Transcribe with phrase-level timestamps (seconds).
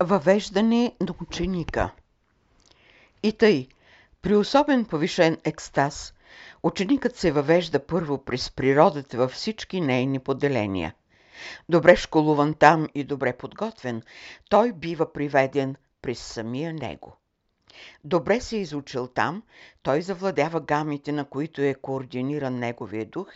[0.00, 1.90] Въвеждане на ученика
[3.22, 3.68] И тъй,
[4.22, 6.14] при особен повишен екстаз,
[6.62, 10.94] ученикът се въвежда първо през природата във всички нейни поделения.
[11.68, 14.02] Добре школуван там и добре подготвен,
[14.50, 17.16] той бива приведен през самия него.
[18.04, 19.42] Добре се изучил там,
[19.82, 23.32] той завладява гамите, на които е координиран неговия дух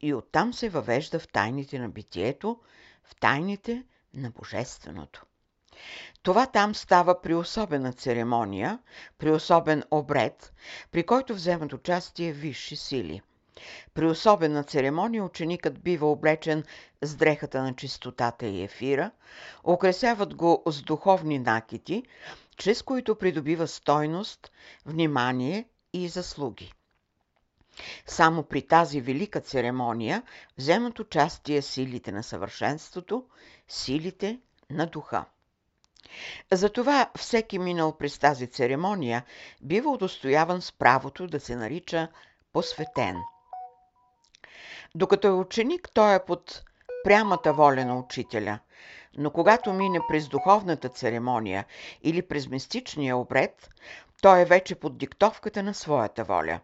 [0.00, 2.60] и оттам се въвежда в тайните на битието,
[3.04, 3.84] в тайните
[4.14, 5.24] на Божественото.
[6.22, 8.78] Това там става при особена церемония,
[9.18, 10.52] при особен обред,
[10.92, 13.22] при който вземат участие висши сили.
[13.94, 16.64] При особена церемония ученикът бива облечен
[17.02, 19.10] с дрехата на чистотата и ефира,
[19.64, 22.02] украсяват го с духовни накити,
[22.56, 24.52] чрез които придобива стойност,
[24.86, 26.72] внимание и заслуги.
[28.06, 30.22] Само при тази велика церемония
[30.58, 33.24] вземат участие силите на съвършенството,
[33.68, 34.40] силите
[34.70, 35.24] на духа.
[36.52, 39.24] Затова всеки минал през тази церемония
[39.62, 42.08] бива удостояван с правото да се нарича
[42.52, 43.16] посветен.
[44.94, 46.62] Докато е ученик, той е под
[47.04, 48.58] прямата воля на учителя,
[49.16, 51.64] но когато мине през духовната церемония
[52.02, 53.68] или през мистичния обред,
[54.22, 56.60] той е вече под диктовката на своята воля.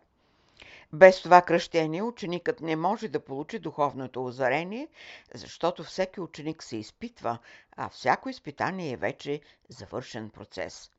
[0.94, 4.88] Без това кръщение ученикът не може да получи духовното озарение,
[5.34, 7.38] защото всеки ученик се изпитва,
[7.76, 10.90] а всяко изпитание е вече завършен процес.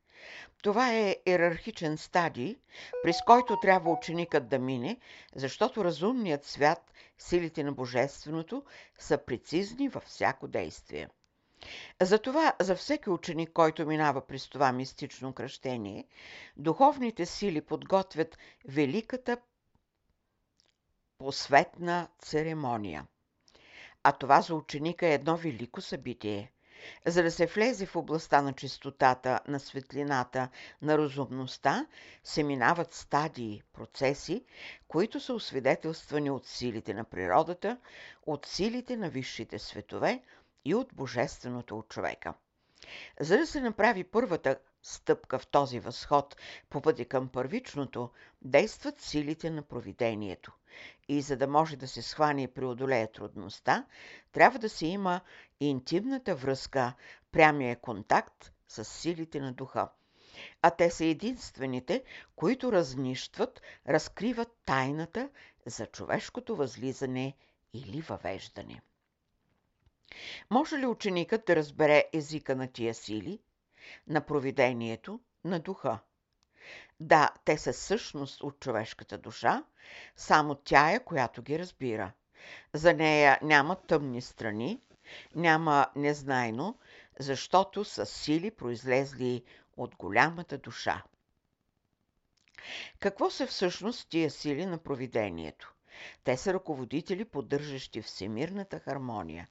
[0.63, 2.55] Това е иерархичен стадий,
[3.03, 4.97] през който трябва ученикът да мине,
[5.35, 8.63] защото разумният свят, силите на Божественото,
[8.99, 11.09] са прецизни във всяко действие.
[12.01, 16.05] Затова за всеки ученик, който минава през това мистично кръщение,
[16.57, 19.37] духовните сили подготвят великата
[21.17, 23.07] посветна церемония.
[24.03, 26.51] А това за ученика е едно велико събитие.
[27.05, 30.49] За да се влезе в областта на чистотата, на светлината,
[30.81, 31.85] на разумността,
[32.23, 34.45] се минават стадии, процеси,
[34.87, 37.77] които са освидетелствани от силите на природата,
[38.25, 40.23] от силите на висшите светове
[40.65, 42.33] и от божественото от човека.
[43.19, 46.35] За да се направи първата стъпка в този възход
[46.69, 48.09] по пътя към първичното,
[48.41, 50.51] действат силите на провидението.
[51.07, 53.85] И за да може да се схване и преодолее трудността,
[54.31, 55.21] трябва да се има
[55.59, 56.93] интимната връзка,
[57.31, 59.89] прямия контакт с силите на духа.
[60.61, 62.03] А те са единствените,
[62.35, 65.29] които разнищват, разкриват тайната
[65.65, 67.33] за човешкото възлизане
[67.73, 68.81] или въвеждане.
[70.49, 73.39] Може ли ученикът да разбере езика на тия сили,
[74.07, 75.99] на провидението, на духа?
[76.99, 79.63] Да, те са същност от човешката душа,
[80.15, 82.11] само тя е, която ги разбира.
[82.73, 84.81] За нея няма тъмни страни,
[85.35, 86.79] няма незнайно,
[87.19, 89.43] защото са сили произлезли
[89.77, 91.03] от голямата душа.
[92.99, 95.74] Какво са всъщност тия сили на провидението?
[96.23, 99.47] Те са ръководители, поддържащи всемирната хармония.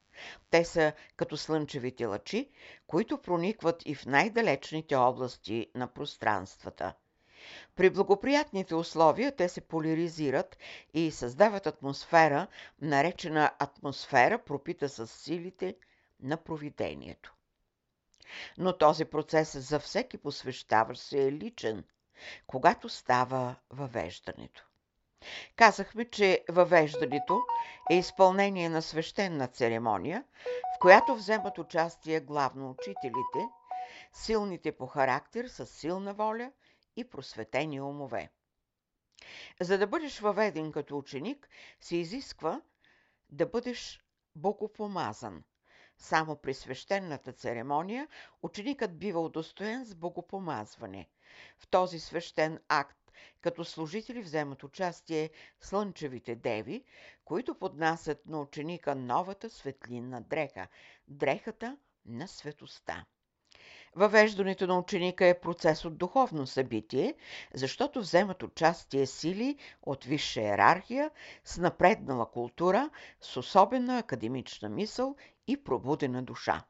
[0.51, 2.51] Те са като слънчевите лъчи,
[2.87, 6.95] които проникват и в най-далечните области на пространствата.
[7.77, 10.57] При благоприятните условия те се поляризират
[10.95, 12.47] и създават атмосфера,
[12.81, 15.77] наречена атмосфера, пропита с силите
[16.21, 17.35] на провидението.
[18.59, 21.85] Но този процес за всеки посвещаващ се е личен,
[22.47, 24.67] когато става въвеждането.
[25.57, 27.41] Казахме, че въвеждането
[27.91, 30.25] е изпълнение на свещена церемония,
[30.77, 33.49] в която вземат участие главно учителите,
[34.13, 36.53] силните по характер с силна воля
[36.97, 38.31] и просветени умове.
[39.61, 41.49] За да бъдеш въведен като ученик,
[41.81, 42.61] се изисква
[43.31, 44.05] да бъдеш
[44.37, 45.45] богопомазан.
[45.99, 48.09] Само при свещената церемония
[48.43, 51.09] ученикът бива удостоен с богопомазване.
[51.59, 53.04] В този свещен акт
[53.41, 55.31] като служители вземат участие
[55.61, 56.85] слънчевите деви,
[57.25, 60.69] които поднасят на ученика новата светлинна дреха,
[61.09, 61.77] дрехата
[62.07, 63.05] на светоста.
[63.97, 67.15] Въвеждането на ученика е процес от духовно събитие,
[67.55, 71.11] защото вземат участие сили от висша иерархия
[71.45, 72.91] с напреднала култура,
[73.21, 76.65] с особена академична мисъл и пробудена душа.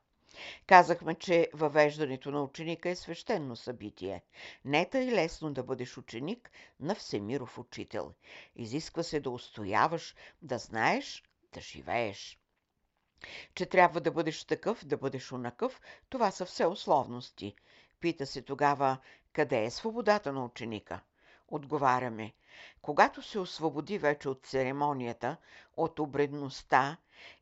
[0.66, 4.22] Казахме, че въвеждането на ученика е свещено събитие.
[4.64, 6.50] Не е тъй лесно да бъдеш ученик
[6.80, 8.12] на Всемиров учител.
[8.56, 12.38] Изисква се да устояваш, да знаеш, да живееш.
[13.54, 17.54] Че трябва да бъдеш такъв, да бъдеш унакъв, това са все условности.
[18.00, 18.98] Пита се тогава,
[19.32, 21.00] къде е свободата на ученика?
[21.48, 22.32] Отговаряме,
[22.82, 25.36] когато се освободи вече от церемонията,
[25.76, 26.96] от обредността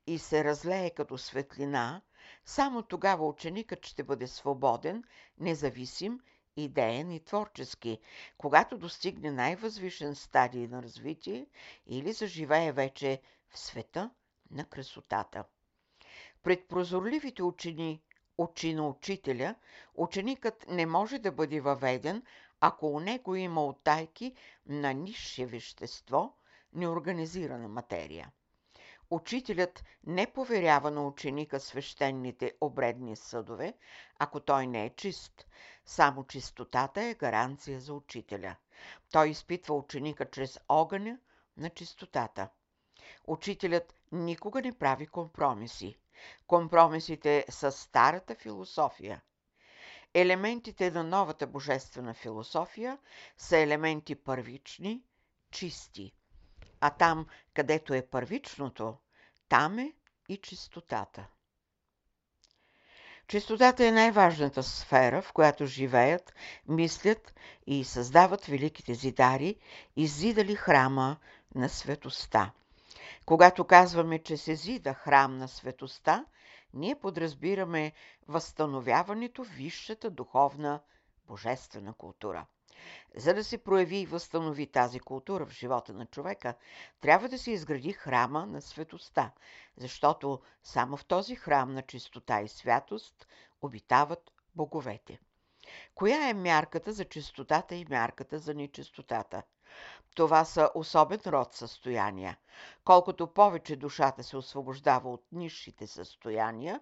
[0.07, 2.03] и се разлее като светлина,
[2.45, 5.05] Само тогава ученикът ще бъде свободен,
[5.39, 6.21] независим,
[6.57, 7.99] идеен и творчески,
[8.39, 11.47] когато достигне най-възвишен стадий на развитие
[11.87, 14.11] или заживее вече в света
[14.51, 15.45] на красотата.
[16.43, 18.03] Пред прозорливите учени,
[18.39, 19.55] очи на учителя,
[19.95, 22.23] ученикът не може да бъде въведен,
[22.61, 24.35] ако у него има оттайки
[24.67, 26.37] на нисше вещество,
[26.73, 28.33] неорганизирана материя.
[29.13, 33.75] Учителят не поверява на ученика свещените обредни съдове,
[34.19, 35.47] ако той не е чист.
[35.85, 38.57] Само чистотата е гаранция за учителя.
[39.11, 41.19] Той изпитва ученика чрез огъня
[41.57, 42.49] на чистотата.
[43.27, 45.97] Учителят никога не прави компромиси.
[46.47, 49.23] Компромисите са старата философия.
[50.15, 52.99] Елементите на новата божествена философия
[53.37, 55.03] са елементи първични,
[55.51, 56.13] чисти.
[56.85, 58.97] А там, където е първичното,
[59.49, 59.93] там е
[60.29, 61.27] и чистотата.
[63.29, 66.35] Чистотата е най-важната сфера, в която живеят,
[66.69, 67.35] мислят
[67.67, 69.57] и създават великите зидари,
[69.97, 71.17] изидали храма
[71.55, 72.53] на светоста.
[73.27, 76.25] Когато казваме, че се зида храм на светоста,
[76.75, 77.93] ние подразбираме
[78.29, 80.81] възстановяването в висшата духовна
[81.27, 82.47] божествена култура.
[83.17, 86.55] За да се прояви и възстанови тази култура в живота на човека,
[87.01, 89.31] трябва да се изгради храма на светоста,
[89.77, 93.27] защото само в този храм на чистота и святост
[93.63, 95.19] обитават боговете.
[95.95, 99.43] Коя е мярката за чистотата и мярката за нечистотата?
[100.15, 102.37] Това са особен род състояния.
[102.85, 106.81] Колкото повече душата се освобождава от низшите състояния,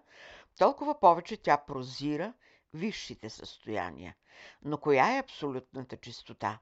[0.57, 2.33] толкова повече тя прозира
[2.73, 4.15] висшите състояния.
[4.63, 6.59] Но коя е абсолютната чистота?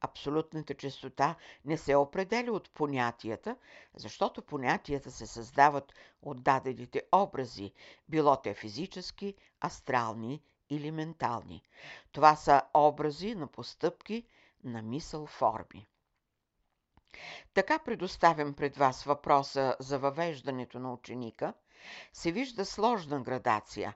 [0.00, 1.34] Абсолютната чистота
[1.64, 3.56] не се определя от понятията,
[3.94, 5.92] защото понятията се създават
[6.22, 7.72] от дадените образи,
[8.08, 11.62] било те физически, астрални или ментални.
[12.12, 14.26] Това са образи на постъпки,
[14.64, 15.86] на мисъл форми.
[17.54, 21.54] Така предоставям пред вас въпроса за въвеждането на ученика,
[22.12, 23.94] се вижда сложна градация,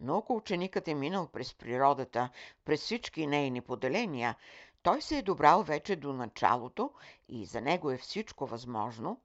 [0.00, 2.30] но ако ученикът е минал през природата,
[2.64, 4.36] през всички нейни поделения,
[4.82, 6.90] той се е добрал вече до началото
[7.28, 9.20] и за него е всичко възможно,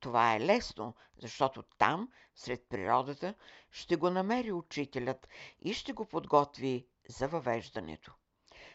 [0.00, 3.34] това е лесно, защото там, сред природата,
[3.70, 5.28] ще го намери учителят
[5.60, 8.14] и ще го подготви за въвеждането.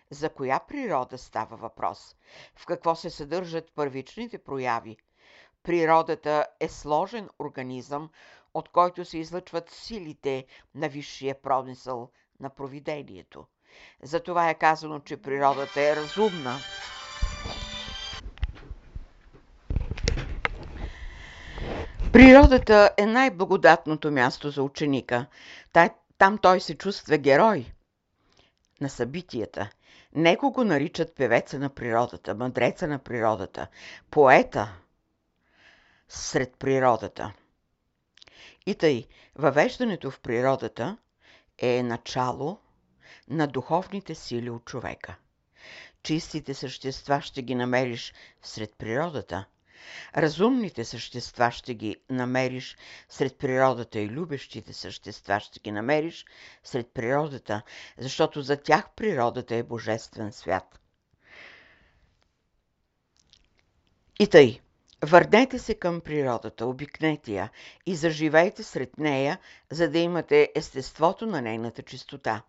[0.10, 2.16] За коя природа става въпрос?
[2.56, 4.98] В какво се съдържат първичните прояви?
[5.64, 8.10] Природата е сложен организъм,
[8.54, 10.46] от който се излъчват силите
[10.76, 12.10] на висшия промисъл
[12.40, 13.46] на провидението.
[14.04, 16.58] Затова е казано, че природата е разумна.
[22.14, 25.26] Природата е най-благодатното място за ученика.
[26.18, 27.72] Там той се чувства герой
[28.82, 29.70] на събитията.
[30.16, 33.68] Него го наричат певеца на природата, мъдреца на природата,
[34.12, 34.74] поета
[36.08, 37.34] сред природата.
[38.66, 40.98] И тъй, въвеждането в природата
[41.58, 42.60] е начало
[43.28, 45.16] на духовните сили от човека.
[46.04, 49.46] Чистите същества ще ги намериш сред природата.
[50.18, 52.78] Разумните същества ще ги намериш
[53.10, 56.26] сред природата и любещите същества ще ги намериш
[56.64, 57.62] сред природата,
[57.98, 60.80] защото за тях природата е божествен свят.
[64.20, 64.60] И тъй,
[65.06, 67.50] Върнете се към природата, обикнете я
[67.86, 69.40] и заживейте сред нея,
[69.72, 72.42] за да имате естеството на нейната чистота,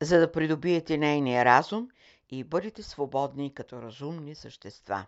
[0.00, 1.88] за да придобиете нейния разум
[2.30, 5.06] и бъдете свободни като разумни същества.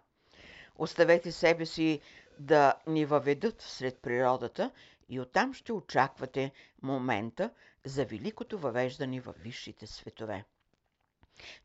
[0.77, 2.01] Оставете себе си
[2.39, 4.71] да ни въведат сред природата
[5.09, 6.53] и оттам ще очаквате
[6.83, 7.51] момента
[7.85, 10.45] за великото въвеждане в висшите светове.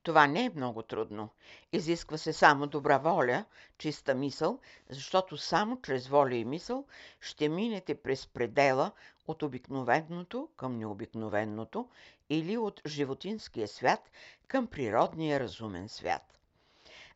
[0.04, 1.30] Това не е много трудно.
[1.72, 3.46] Изисква се само добра воля,
[3.78, 6.86] чиста мисъл, защото само чрез воля и мисъл
[7.22, 8.92] ще минете през предела
[9.28, 11.90] от обикновеното към необикновеното
[12.30, 14.12] или от животинския свят
[14.48, 16.40] към природния разумен свят.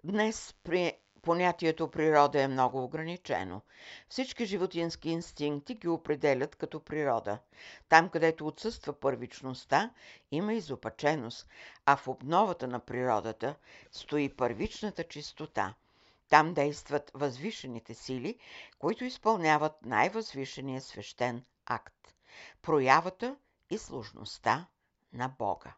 [0.03, 0.93] Днес при
[1.27, 3.61] понятието природа е много ограничено.
[4.09, 7.39] Всички животински инстинкти ги определят като природа.
[7.89, 9.91] Там, където отсъства първичността,
[10.31, 11.47] има изопаченост,
[11.85, 13.55] а в обновата на природата
[13.91, 15.73] стои първичната чистота.
[16.29, 18.39] Там действат възвишените сили,
[18.79, 22.13] които изпълняват най-възвишения свещен акт–
[22.61, 23.35] проявата
[23.69, 24.67] и сложността
[25.13, 25.75] на Бога.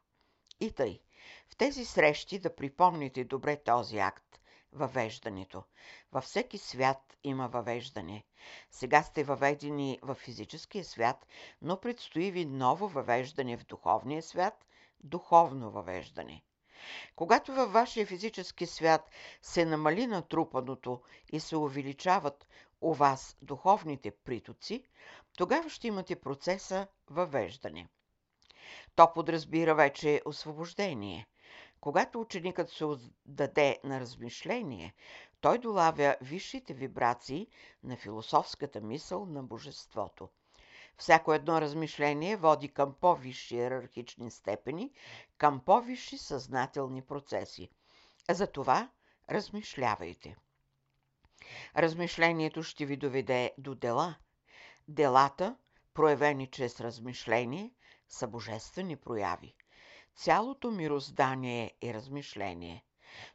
[0.60, 1.02] И тъй,
[1.50, 4.39] в тези срещи да припомните добре този акт,
[4.74, 5.64] въвеждането.
[6.12, 8.24] Във всеки свят има въвеждане.
[8.72, 11.28] Сега сте въведени в физическия свят,
[11.62, 14.66] но предстои ви ново въвеждане в духовния свят,
[15.00, 16.42] духовно въвеждане.
[17.16, 19.10] Когато във вашия физически свят
[19.42, 22.48] се намали натрупаното и се увеличават
[22.82, 24.84] у вас духовните притоци,
[25.38, 27.88] тогава ще имате процеса въвеждане.
[28.96, 31.28] То подразбира вече освобождение.
[31.82, 34.94] Когато ученикът се отдаде на размишление,
[35.42, 37.48] той долавя висшите вибрации
[37.84, 40.30] на философската мисъл на Божеството.
[40.98, 44.92] Всяко едно размишление води към по-висши иерархични степени,
[45.38, 47.70] към по-висши съзнателни процеси.
[48.30, 48.90] Затова
[49.30, 50.36] размишлявайте.
[51.76, 54.16] Размишлението ще ви доведе до дела.
[54.88, 55.56] Делата,
[55.94, 57.72] проявени чрез размишление,
[58.08, 59.56] са божествени прояви.
[60.20, 62.86] Цялото мироздание е размишление.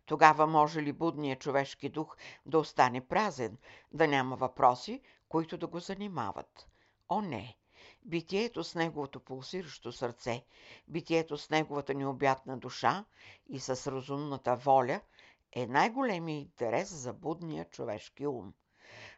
[0.06, 3.58] Тогава може ли будният човешки дух да остане празен,
[3.92, 6.68] да няма въпроси, които да го занимават?
[7.08, 7.56] О, не!
[8.04, 10.44] Битието с неговото пулсиращо сърце,
[10.88, 13.04] битието с неговата необятна душа
[13.48, 15.00] и с разумната воля
[15.52, 18.54] е най-големият интерес за будния човешки ум.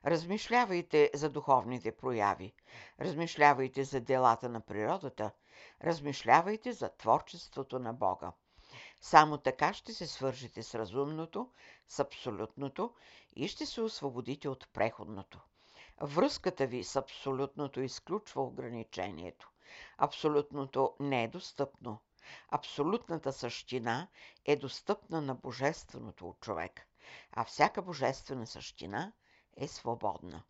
[0.06, 2.52] Размишлявайте за духовните прояви,
[3.00, 5.30] размишлявайте за делата на природата,
[5.84, 8.32] размишлявайте за творчеството на Бога.
[9.00, 11.50] Само така ще се свържете с разумното,
[11.88, 12.94] с абсолютното
[13.36, 15.40] и ще се освободите от преходното.
[16.00, 19.50] Връзката ви с абсолютното изключва ограничението.
[19.98, 21.98] Абсолютното не е достъпно.
[22.48, 24.08] Абсолютната същина
[24.44, 26.86] е достъпна на божественото от човек,
[27.32, 29.12] а всяка божествена същина
[29.56, 30.42] е свободна.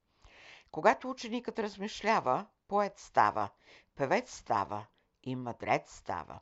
[0.70, 3.48] Когато ученикът размишлява, поет става,
[3.96, 4.86] певец става
[5.22, 6.40] и мъдрец става.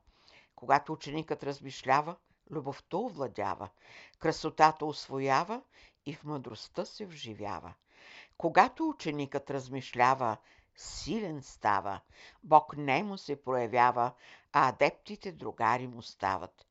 [0.57, 2.17] Когато ученикът размишлява,
[2.51, 3.69] любовта овладява,
[4.19, 5.63] красотата освоява
[6.07, 7.75] и в мъдростта се вживява.
[8.39, 10.37] Когато ученикът размишлява,
[10.77, 12.01] силен става,
[12.43, 14.13] Бог не му се проявява,
[14.53, 16.67] а адептите другари му стават.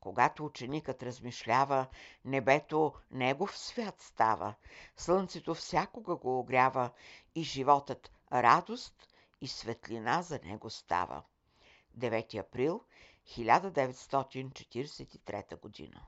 [0.00, 1.86] Когато ученикът размишлява,
[2.24, 4.54] небето негов свят става,
[4.96, 6.90] слънцето всякога го огрява
[7.34, 9.08] и животът радост
[9.40, 11.22] и светлина за него става.
[11.98, 12.84] 9 април
[13.26, 16.06] 1943 година